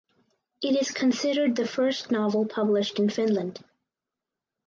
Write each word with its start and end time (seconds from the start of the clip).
It 0.63 0.75
is 0.75 0.89
considered 0.89 1.55
the 1.55 1.67
first 1.67 2.09
novel 2.09 2.47
published 2.47 2.97
in 2.97 3.07
Finland. 3.11 3.63